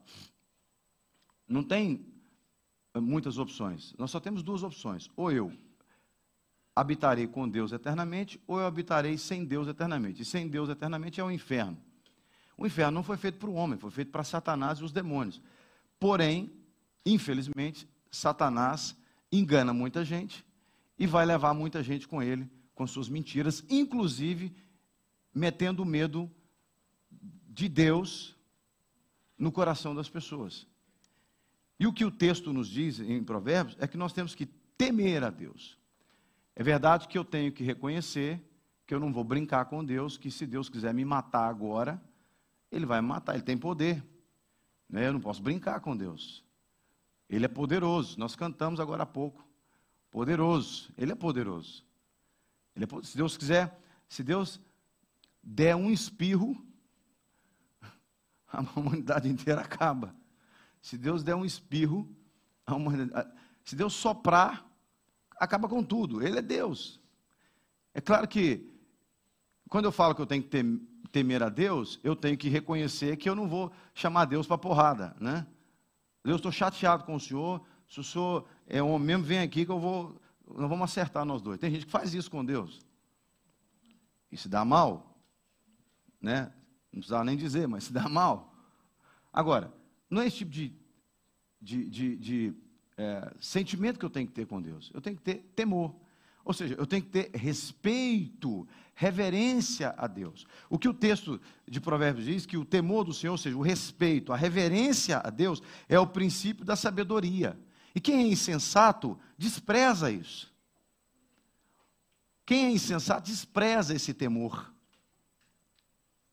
[1.48, 2.06] Não tem
[2.94, 3.94] eh, muitas opções.
[3.98, 5.10] Nós só temos duas opções.
[5.16, 5.52] Ou eu
[6.74, 10.22] habitarei com Deus eternamente, ou eu habitarei sem Deus eternamente.
[10.22, 11.78] E sem Deus eternamente é o inferno.
[12.56, 15.40] O inferno não foi feito para o homem, foi feito para Satanás e os demônios.
[15.98, 16.52] Porém,
[17.04, 18.96] infelizmente, Satanás
[19.30, 20.44] engana muita gente
[20.98, 24.54] e vai levar muita gente com ele, com suas mentiras, inclusive
[25.34, 26.30] metendo medo
[27.10, 28.36] de Deus
[29.36, 30.66] no coração das pessoas.
[31.78, 35.24] E o que o texto nos diz em Provérbios é que nós temos que temer
[35.24, 35.78] a Deus.
[36.54, 38.40] É verdade que eu tenho que reconhecer
[38.86, 42.00] que eu não vou brincar com Deus, que se Deus quiser me matar agora,
[42.70, 44.04] Ele vai me matar, Ele tem poder.
[44.88, 45.08] Né?
[45.08, 46.44] Eu não posso brincar com Deus.
[47.28, 48.18] Ele é poderoso.
[48.18, 49.44] Nós cantamos agora há pouco.
[50.10, 50.92] Poderoso.
[50.96, 51.84] Ele é poderoso.
[52.76, 54.60] Ele é, se Deus quiser, se Deus
[55.42, 56.54] der um espirro,
[58.46, 60.14] a humanidade inteira acaba.
[60.84, 62.06] Se Deus der um espirro,
[63.64, 64.70] se Deus soprar,
[65.34, 66.22] acaba com tudo.
[66.22, 67.00] Ele é Deus.
[67.94, 68.70] É claro que,
[69.70, 70.78] quando eu falo que eu tenho que
[71.10, 75.16] temer a Deus, eu tenho que reconhecer que eu não vou chamar Deus para porrada,
[75.18, 75.46] né?
[76.22, 77.64] Eu estou chateado com o senhor.
[77.88, 80.20] Se o senhor é homem mesmo, vem aqui que eu vou.
[80.46, 81.58] Nós vamos acertar nós dois.
[81.58, 82.84] Tem gente que faz isso com Deus.
[84.30, 85.18] E se dá mal.
[86.20, 86.52] Né?
[86.92, 88.54] Não precisava nem dizer, mas se dá mal.
[89.32, 89.72] Agora,
[90.14, 90.72] não é esse tipo de,
[91.60, 92.54] de, de, de
[92.96, 94.90] é, sentimento que eu tenho que ter com Deus.
[94.94, 95.94] Eu tenho que ter temor.
[96.44, 100.46] Ou seja, eu tenho que ter respeito, reverência a Deus.
[100.68, 103.62] O que o texto de Provérbios diz, que o temor do Senhor, ou seja, o
[103.62, 107.58] respeito, a reverência a Deus, é o princípio da sabedoria.
[107.94, 110.52] E quem é insensato despreza isso.
[112.44, 114.72] Quem é insensato despreza esse temor.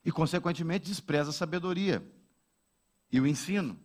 [0.03, 2.05] E, consequentemente, despreza a sabedoria
[3.11, 3.77] e o ensino.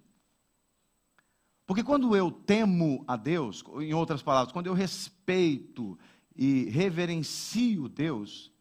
[1.67, 5.99] Porque quando eu temo a Deus, em outras palavras, quando eu respeito
[6.35, 8.53] e reverencio Deus,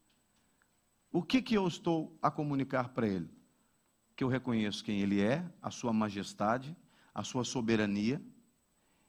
[1.11, 3.29] o que, que eu estou a comunicar para Ele?
[4.15, 6.75] Que eu reconheço quem Ele é, a Sua majestade,
[7.13, 8.21] a Sua soberania,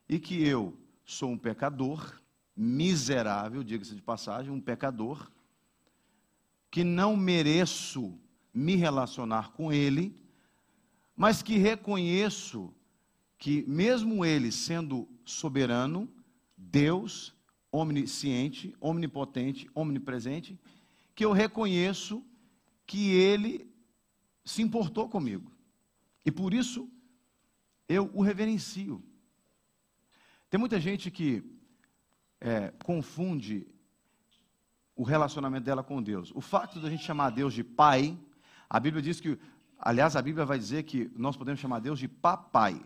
[0.08, 2.20] e que eu sou um pecador,
[2.54, 5.30] miserável, diga-se de passagem, um pecador,
[6.70, 8.20] que não mereço
[8.52, 10.14] me relacionar com Ele,
[11.16, 12.74] mas que reconheço
[13.38, 16.08] que, mesmo Ele sendo soberano,
[16.56, 17.34] Deus,
[17.72, 20.58] onisciente, omnipotente, omnipresente,
[21.14, 22.24] que eu reconheço
[22.86, 23.70] que Ele
[24.44, 25.50] se importou comigo.
[26.24, 26.88] E por isso
[27.88, 29.02] eu o reverencio.
[30.50, 31.42] Tem muita gente que
[32.40, 33.66] é, confunde
[34.94, 36.32] o relacionamento dela com Deus.
[36.34, 38.18] O fato de a gente chamar Deus de Pai,
[38.68, 39.38] a Bíblia diz que,
[39.86, 42.84] aliás, a Bíblia vai dizer que nós podemos chamar Deus de Papai.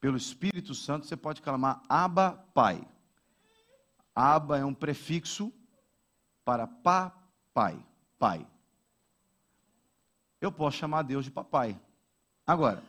[0.00, 2.86] Pelo Espírito Santo você pode clamar Abba Pai.
[4.14, 5.52] Aba é um prefixo
[6.44, 7.84] para papai,
[8.18, 8.46] pai.
[10.40, 11.80] Eu posso chamar Deus de papai.
[12.46, 12.82] Agora,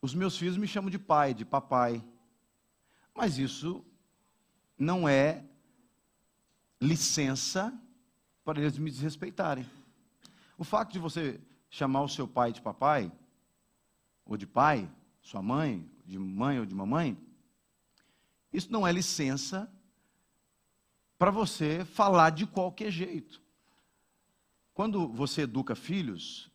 [0.00, 2.02] os meus filhos me chamam de pai, de papai.
[3.14, 3.84] Mas isso
[4.78, 5.44] não é
[6.80, 7.72] licença
[8.44, 9.68] para eles me desrespeitarem.
[10.56, 11.40] O fato de você
[11.72, 13.10] chamar o seu pai de papai,
[14.26, 14.88] ou de pai,
[15.22, 17.18] sua mãe, de mãe ou de mamãe,
[18.52, 19.72] isso não é licença
[21.18, 23.40] para você falar de qualquer jeito.
[24.74, 26.50] Quando você educa filhos,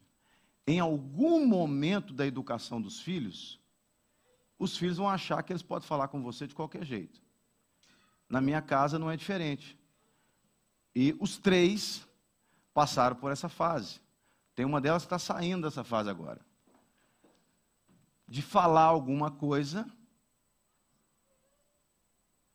[0.68, 3.60] em algum momento da educação dos filhos,
[4.60, 7.20] os filhos vão achar que eles podem falar com você de qualquer jeito.
[8.30, 9.76] Na minha casa não é diferente.
[10.96, 12.08] E os três
[12.72, 14.00] passaram por essa fase.
[14.58, 16.42] Tem uma delas que está saindo dessa fase agora.
[18.28, 19.88] De falar alguma coisa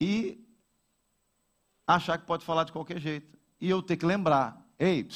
[0.00, 0.44] e
[1.86, 3.38] achar que pode falar de qualquer jeito.
[3.60, 5.08] E eu ter que lembrar: ei,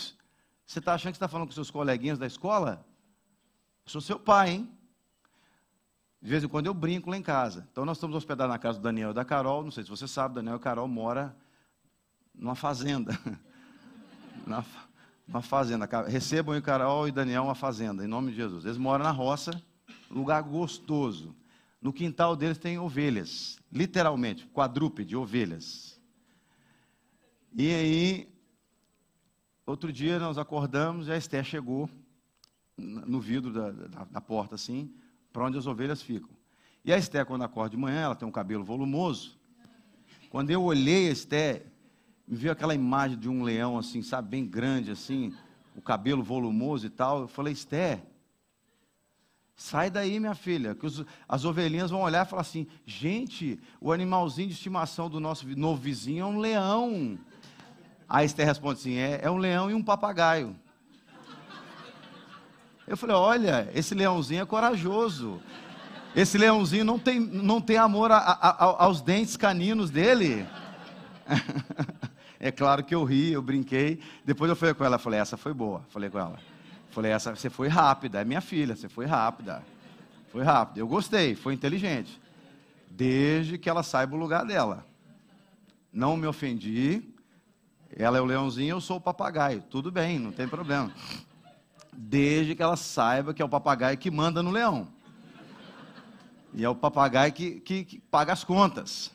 [0.65, 2.87] você está achando que está falando com seus coleguinhas da escola?
[3.85, 4.79] Eu sou seu pai, hein?
[6.23, 7.67] De vez em quando eu brinco lá em casa.
[7.73, 9.65] Então nós estamos hospedados na casa do Daniel e da Carol.
[9.65, 11.35] Não sei se você sabe, Daniel e Carol moram
[12.33, 13.11] numa fazenda.
[14.47, 14.86] numa fazenda.
[16.09, 18.65] Recebam o Carol e Daniel uma fazenda, em nome de Jesus.
[18.65, 19.51] Eles moram na roça,
[20.11, 21.35] lugar gostoso.
[21.81, 26.01] No quintal deles tem ovelhas, literalmente, quadrúpede, ovelhas.
[27.53, 28.29] E aí,
[29.65, 31.89] outro dia nós acordamos e a Esther chegou
[32.77, 34.93] no vidro da, da, da porta, assim,
[35.33, 36.31] para onde as ovelhas ficam.
[36.85, 39.39] E a Esther, quando acorda de manhã, ela tem um cabelo volumoso.
[40.31, 41.67] Quando eu olhei a Esther,
[42.27, 45.33] me veio aquela imagem de um leão, assim, sabe, bem grande, assim,
[45.77, 47.21] o cabelo volumoso e tal.
[47.21, 48.03] Eu falei, Esther,
[49.55, 53.93] sai daí, minha filha, que os, as ovelhinhas vão olhar e falar assim: gente, o
[53.93, 57.19] animalzinho de estimação do nosso novo vizinho é um leão.
[58.09, 60.55] A Esther responde assim: é, é um leão e um papagaio.
[62.87, 65.41] Eu falei: olha, esse leãozinho é corajoso.
[66.15, 70.47] Esse leãozinho não tem, não tem amor a, a, a, aos dentes caninos dele.
[72.47, 74.01] é claro que eu ri, eu brinquei.
[74.25, 75.83] Depois eu falei com ela, falei, essa foi boa.
[75.89, 76.39] Falei com ela.
[76.91, 79.63] Falei, essa você foi rápida, é minha filha, você foi rápida.
[80.33, 80.81] Foi rápida.
[80.81, 82.21] Eu gostei, foi inteligente.
[82.91, 84.87] Desde que ela saiba o lugar dela.
[85.93, 87.03] Não me ofendi,
[87.95, 89.63] ela é o leãozinho, eu sou o papagaio.
[89.71, 90.93] Tudo bem, não tem problema.
[91.93, 94.89] Desde que ela saiba que é o papagaio que manda no leão.
[96.53, 99.11] E é o papagaio que, que, que paga as contas.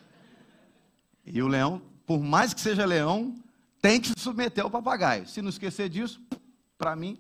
[1.25, 3.41] E o leão, por mais que seja leão,
[3.81, 5.25] tem que se submeter ao papagaio.
[5.29, 6.21] Se não esquecer disso,
[6.77, 7.17] para mim,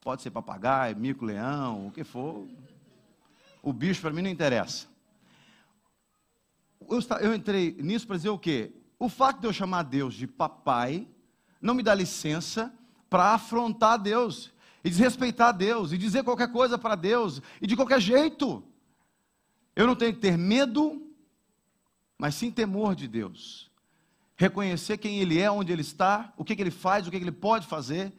[0.00, 2.48] pode ser papagaio, mico-leão, o que for.
[3.62, 4.86] O bicho para mim não interessa.
[6.88, 8.72] Eu, eu entrei nisso para dizer o quê?
[8.98, 11.06] o fato de eu chamar Deus de papai
[11.60, 12.72] não me dá licença
[13.10, 14.50] para afrontar Deus
[14.82, 18.64] e desrespeitar Deus e dizer qualquer coisa para Deus e de qualquer jeito.
[19.74, 21.06] Eu não tenho que ter medo,
[22.16, 23.70] mas sim temor de Deus.
[24.36, 27.24] Reconhecer quem Ele é, onde Ele está, o que, que Ele faz, o que, que
[27.24, 28.12] Ele pode fazer.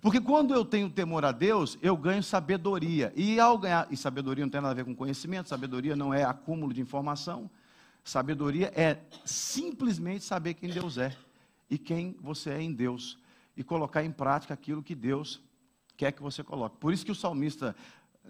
[0.00, 3.12] Porque quando eu tenho temor a Deus, eu ganho sabedoria.
[3.16, 6.24] E ao ganhar, e sabedoria não tem nada a ver com conhecimento, sabedoria não é
[6.24, 7.50] acúmulo de informação.
[8.04, 11.16] Sabedoria é simplesmente saber quem Deus é
[11.70, 13.18] e quem você é em Deus
[13.56, 15.40] e colocar em prática aquilo que Deus
[15.96, 16.76] quer que você coloque.
[16.76, 17.74] Por isso que o salmista,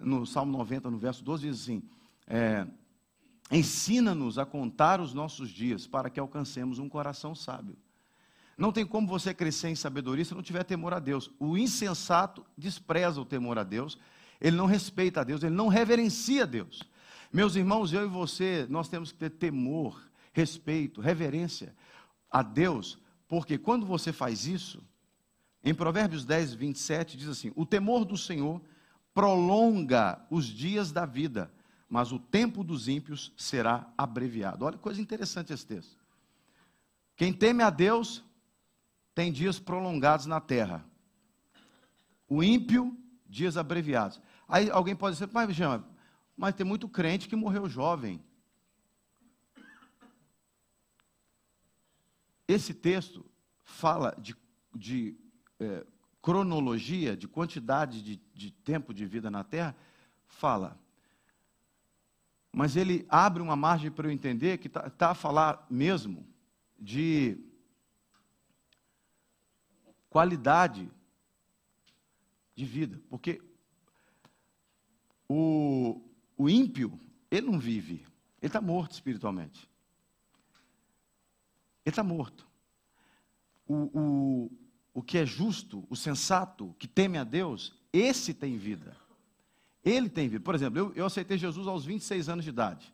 [0.01, 1.83] no Salmo 90, no verso 12, diz assim:
[2.27, 2.67] é,
[3.51, 7.77] Ensina-nos a contar os nossos dias para que alcancemos um coração sábio.
[8.57, 11.31] Não tem como você crescer em sabedoria se não tiver temor a Deus.
[11.39, 13.99] O insensato despreza o temor a Deus,
[14.41, 16.83] ele não respeita a Deus, ele não reverencia a Deus.
[17.33, 20.01] Meus irmãos, eu e você, nós temos que ter temor,
[20.33, 21.75] respeito, reverência
[22.31, 24.83] a Deus, porque quando você faz isso,
[25.63, 28.61] em Provérbios 10, 27, diz assim: O temor do Senhor
[29.13, 31.51] prolonga os dias da vida,
[31.95, 34.65] mas o tempo dos ímpios será abreviado.
[34.65, 35.97] Olha que coisa interessante esse texto.
[37.15, 38.25] Quem teme a Deus
[39.15, 40.85] tem dias prolongados na terra.
[42.29, 44.21] O ímpio, dias abreviados.
[44.49, 45.57] Aí alguém pode dizer, mas,
[46.37, 48.21] mas tem muito crente que morreu jovem.
[52.49, 53.25] Esse texto
[53.63, 54.35] fala de,
[54.75, 55.17] de
[55.61, 55.87] é,
[56.21, 59.77] cronologia, de quantidade de, de tempo de vida na Terra,
[60.27, 60.83] fala.
[62.55, 66.25] Mas ele abre uma margem para eu entender que está tá a falar mesmo
[66.79, 67.37] de
[70.09, 70.89] qualidade
[72.55, 73.03] de vida.
[73.11, 73.43] Porque
[75.29, 76.01] o,
[76.37, 76.97] o ímpio,
[77.29, 78.07] ele não vive,
[78.41, 79.69] ele está morto espiritualmente.
[81.85, 82.47] Ele está morto.
[83.67, 84.51] O, o,
[84.95, 88.97] o que é justo, o sensato, que teme a Deus, esse tem vida.
[89.85, 90.43] Ele tem vida.
[90.43, 92.93] Por exemplo, eu, eu aceitei Jesus aos 26 anos de idade.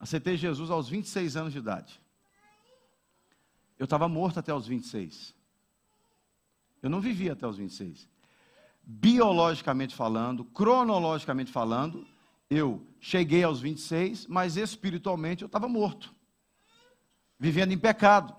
[0.00, 2.00] Aceitei Jesus aos 26 anos de idade.
[3.78, 5.34] Eu estava morto até os 26.
[6.82, 8.08] Eu não vivi até os 26.
[8.84, 12.04] Biologicamente falando, cronologicamente falando,
[12.50, 16.12] eu cheguei aos 26, mas espiritualmente eu estava morto,
[17.38, 18.34] vivendo em pecado.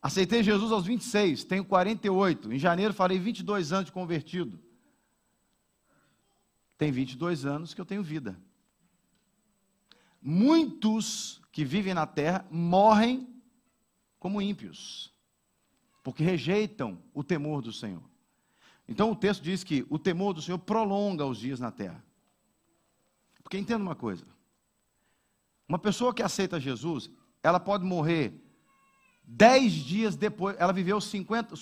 [0.00, 2.52] Aceitei Jesus aos 26, tenho 48.
[2.52, 4.58] Em janeiro farei 22 anos de convertido.
[6.82, 8.36] Tem 22 anos que eu tenho vida.
[10.20, 13.32] Muitos que vivem na terra morrem
[14.18, 15.14] como ímpios,
[16.02, 18.02] porque rejeitam o temor do Senhor.
[18.88, 22.04] Então o texto diz que o temor do Senhor prolonga os dias na terra.
[23.44, 24.26] Porque entenda uma coisa:
[25.68, 27.08] uma pessoa que aceita Jesus,
[27.44, 28.34] ela pode morrer
[29.24, 31.54] Dez dias depois, ela viveu 50,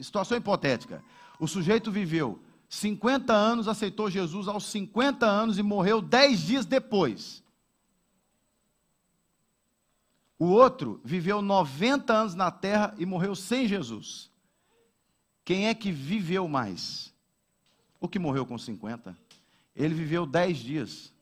[0.00, 1.02] situação hipotética.
[1.40, 7.42] O sujeito viveu 50 anos, aceitou Jesus aos 50 anos e morreu dez dias depois.
[10.38, 14.30] O outro viveu 90 anos na terra e morreu sem Jesus.
[15.44, 17.12] Quem é que viveu mais?
[17.98, 19.16] O que morreu com 50?
[19.74, 21.12] Ele viveu 10 dias.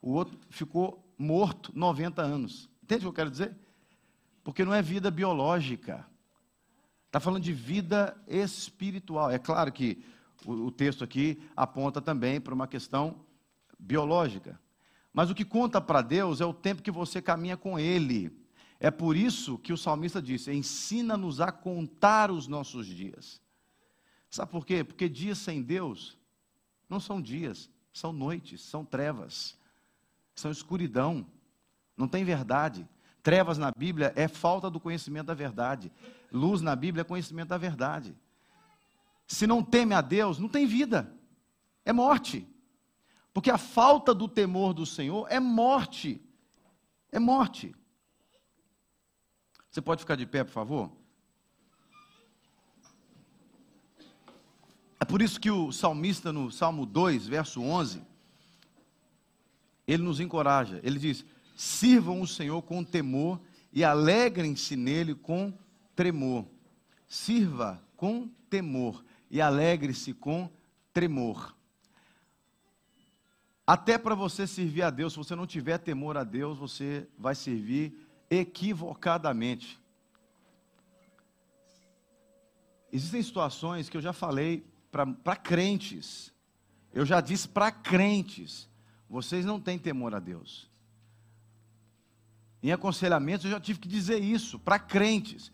[0.00, 2.70] O outro ficou morto 90 anos.
[2.82, 3.54] Entende o que eu quero dizer?
[4.42, 6.06] porque não é vida biológica.
[7.06, 9.30] Está falando de vida espiritual.
[9.30, 10.04] É claro que
[10.44, 13.24] o, o texto aqui aponta também para uma questão
[13.78, 14.60] biológica.
[15.12, 18.36] Mas o que conta para Deus é o tempo que você caminha com Ele.
[18.78, 23.40] É por isso que o salmista disse: ensina-nos a contar os nossos dias.
[24.30, 24.84] Sabe por quê?
[24.84, 26.16] Porque dias sem Deus
[26.88, 29.56] não são dias, são noites, são trevas,
[30.34, 31.26] são escuridão,
[31.96, 32.88] não tem verdade.
[33.22, 35.92] Trevas na Bíblia é falta do conhecimento da verdade.
[36.32, 38.16] Luz na Bíblia é conhecimento da verdade.
[39.30, 41.16] Se não teme a Deus, não tem vida,
[41.84, 42.44] é morte.
[43.32, 46.20] Porque a falta do temor do Senhor é morte.
[47.12, 47.72] É morte.
[49.70, 50.90] Você pode ficar de pé, por favor?
[54.98, 58.02] É por isso que o salmista, no Salmo 2, verso 11,
[59.86, 60.80] ele nos encoraja.
[60.82, 61.24] Ele diz:
[61.54, 63.40] Sirvam o Senhor com temor
[63.72, 65.56] e alegrem-se nele com
[65.94, 66.44] tremor.
[67.06, 70.50] Sirva com temor e alegre-se com
[70.92, 71.54] tremor.
[73.66, 77.36] Até para você servir a Deus, se você não tiver temor a Deus, você vai
[77.36, 77.94] servir
[78.28, 79.78] equivocadamente.
[82.92, 86.32] Existem situações que eu já falei para crentes,
[86.92, 88.68] eu já disse para crentes:
[89.08, 90.68] vocês não têm temor a Deus.
[92.60, 95.52] Em aconselhamentos eu já tive que dizer isso para crentes.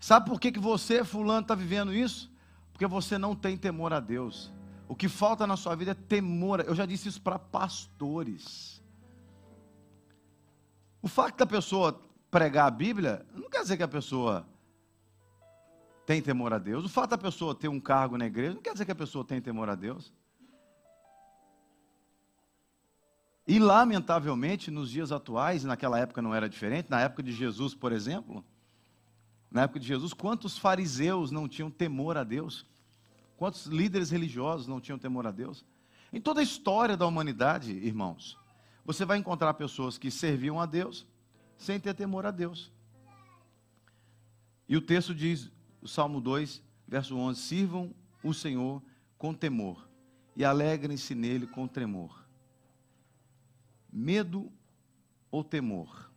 [0.00, 2.30] Sabe por que, que você, fulano, está vivendo isso?
[2.76, 4.52] Porque você não tem temor a Deus.
[4.86, 6.60] O que falta na sua vida é temor.
[6.60, 8.84] Eu já disse isso para pastores.
[11.00, 11.98] O fato da pessoa
[12.30, 14.46] pregar a Bíblia não quer dizer que a pessoa
[16.04, 16.84] tem temor a Deus.
[16.84, 19.24] O fato da pessoa ter um cargo na igreja não quer dizer que a pessoa
[19.24, 20.12] tem temor a Deus.
[23.48, 27.90] E, lamentavelmente, nos dias atuais, naquela época não era diferente, na época de Jesus, por
[27.90, 28.44] exemplo,
[29.50, 32.66] na época de Jesus, quantos fariseus não tinham temor a Deus?
[33.36, 35.64] Quantos líderes religiosos não tinham temor a Deus?
[36.12, 38.38] Em toda a história da humanidade, irmãos,
[38.84, 41.06] você vai encontrar pessoas que serviam a Deus
[41.56, 42.72] sem ter temor a Deus.
[44.68, 48.82] E o texto diz, o Salmo 2, verso 11: Sirvam o Senhor
[49.16, 49.88] com temor
[50.34, 52.26] e alegrem-se nele com tremor
[53.96, 54.52] medo
[55.30, 56.10] ou temor?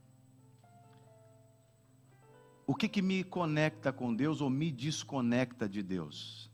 [2.70, 6.52] O que, que me conecta com Deus ou me desconecta de Deus?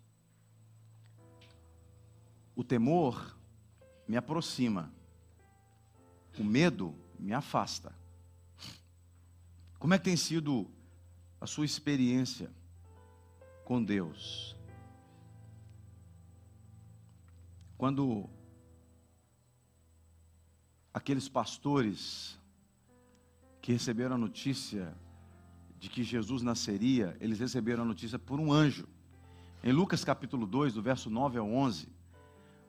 [2.55, 3.37] O temor
[4.07, 4.93] me aproxima,
[6.39, 7.93] o medo me afasta.
[9.77, 10.71] Como é que tem sido
[11.41, 12.49] a sua experiência
[13.65, 14.55] com Deus?
[17.77, 18.29] Quando
[20.93, 22.39] aqueles pastores
[23.61, 24.95] que receberam a notícia
[25.79, 28.87] de que Jesus nasceria, eles receberam a notícia por um anjo.
[29.63, 31.89] Em Lucas capítulo 2, do verso 9 ao 11,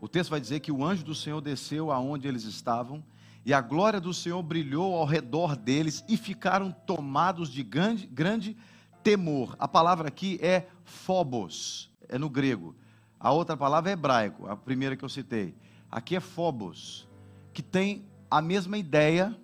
[0.01, 3.03] o texto vai dizer que o anjo do Senhor desceu aonde eles estavam,
[3.45, 8.57] e a glória do Senhor brilhou ao redor deles e ficaram tomados de grande, grande
[9.03, 9.55] temor.
[9.59, 12.75] A palavra aqui é phobos, é no grego.
[13.21, 15.55] A outra palavra é hebraico, a primeira que eu citei.
[15.91, 17.09] Aqui é phobos,
[17.53, 19.39] que tem a mesma ideia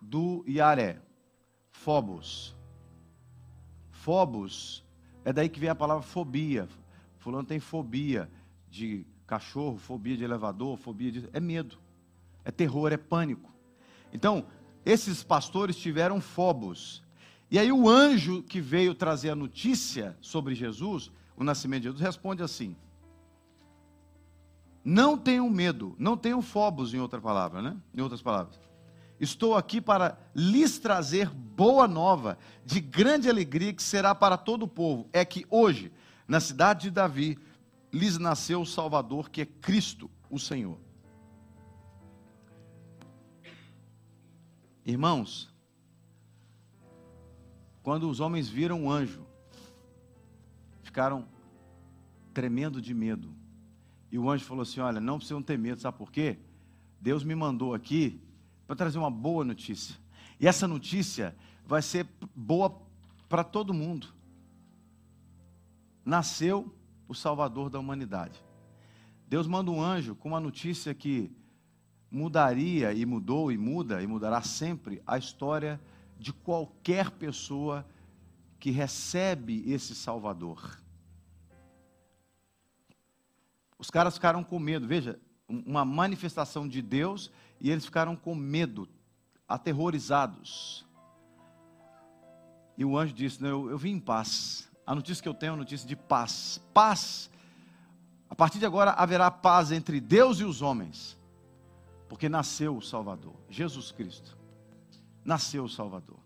[0.00, 1.00] do Yaré,
[1.84, 2.54] Phobos.
[3.90, 4.84] Phobos
[5.24, 6.68] é daí que vem a palavra fobia.
[7.18, 8.30] Fulano tem fobia
[8.68, 11.28] de cachorro, fobia de elevador, fobia de.
[11.32, 11.78] É medo,
[12.44, 13.50] é terror, é pânico.
[14.12, 14.44] Então,
[14.84, 17.02] esses pastores tiveram Phobos.
[17.50, 22.02] E aí o anjo que veio trazer a notícia sobre Jesus, o nascimento de Jesus,
[22.02, 22.76] responde assim:
[24.84, 27.76] não tenham medo, não tenham fobos, em outra palavra, né?
[27.94, 28.69] Em outras palavras.
[29.20, 34.68] Estou aqui para lhes trazer boa nova, de grande alegria que será para todo o
[34.68, 35.10] povo.
[35.12, 35.92] É que hoje,
[36.26, 37.38] na cidade de Davi,
[37.92, 40.78] lhes nasceu o Salvador, que é Cristo, o Senhor.
[44.86, 45.52] Irmãos,
[47.82, 49.26] quando os homens viram o anjo,
[50.82, 51.28] ficaram
[52.32, 53.34] tremendo de medo.
[54.10, 56.38] E o anjo falou assim: Olha, não precisam ter medo, sabe por quê?
[56.98, 58.18] Deus me mandou aqui
[58.70, 59.96] para trazer uma boa notícia.
[60.38, 61.34] E essa notícia
[61.66, 62.06] vai ser
[62.36, 62.80] boa
[63.28, 64.06] para todo mundo.
[66.04, 66.72] Nasceu
[67.08, 68.40] o Salvador da humanidade.
[69.26, 71.36] Deus manda um anjo com uma notícia que
[72.08, 75.80] mudaria e mudou e muda e mudará sempre a história
[76.16, 77.84] de qualquer pessoa
[78.60, 80.78] que recebe esse Salvador.
[83.76, 88.88] Os caras ficaram com medo, veja, uma manifestação de Deus e eles ficaram com medo,
[89.48, 90.86] aterrorizados.
[92.76, 94.68] E o anjo disse: eu, eu vim em paz.
[94.86, 96.60] A notícia que eu tenho é uma notícia de paz.
[96.72, 97.30] Paz.
[98.28, 101.18] A partir de agora haverá paz entre Deus e os homens,
[102.08, 104.38] porque nasceu o Salvador, Jesus Cristo.
[105.24, 106.18] Nasceu o Salvador.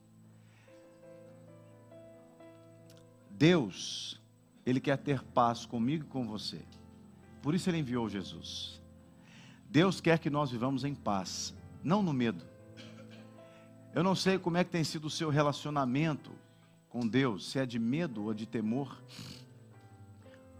[3.30, 4.20] Deus,
[4.64, 6.62] Ele quer ter paz comigo e com você.
[7.42, 8.80] Por isso ele enviou Jesus.
[9.74, 11.52] Deus quer que nós vivamos em paz,
[11.82, 12.44] não no medo.
[13.92, 16.30] Eu não sei como é que tem sido o seu relacionamento
[16.88, 19.02] com Deus, se é de medo ou de temor,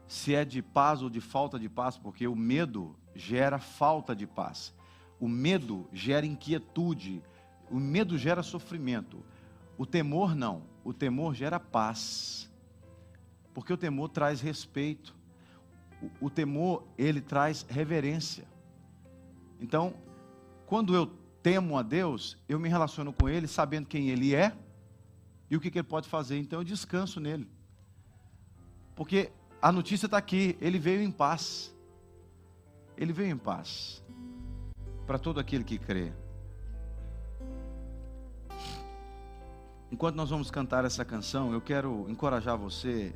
[0.09, 4.27] se é de paz ou de falta de paz, porque o medo gera falta de
[4.27, 4.75] paz.
[5.21, 7.23] O medo gera inquietude,
[7.71, 9.25] o medo gera sofrimento.
[9.79, 12.51] O temor não, o temor gera paz.
[13.55, 15.15] Porque o temor traz respeito
[16.21, 18.53] o, temor, ele traz reverência.
[19.65, 19.95] Então,
[20.67, 21.07] quando eu
[21.43, 24.55] temo a Deus, eu me relaciono com Ele sabendo quem Ele é
[25.51, 26.39] e o que, que Ele pode fazer.
[26.39, 27.49] Então eu descanso nele.
[28.95, 31.75] Porque a notícia está aqui, Ele veio em paz.
[32.95, 34.05] Ele veio em paz.
[35.07, 36.13] Para todo aquele que crê.
[39.91, 43.15] Enquanto nós vamos cantar essa canção, eu quero encorajar você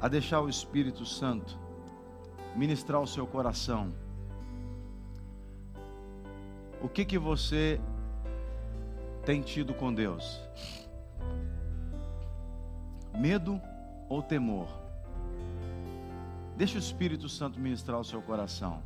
[0.00, 1.56] a deixar o Espírito Santo
[2.56, 3.94] ministrar o seu coração.
[6.82, 7.80] O que que você
[9.24, 10.40] tem tido com Deus?
[13.18, 13.60] Medo
[14.08, 14.68] ou temor?
[16.56, 18.82] Deixa o Espírito Santo ministrar o seu coração.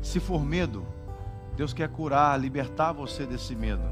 [0.00, 0.86] Se for medo,
[1.56, 3.84] Deus quer curar, libertar você desse medo.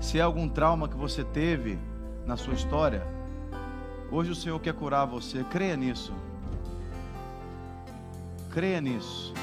[0.00, 1.78] Se é algum trauma que você teve
[2.26, 3.06] na sua história,
[4.10, 5.44] hoje o Senhor quer curar você.
[5.44, 6.14] Creia nisso.
[8.50, 9.34] Creia nisso.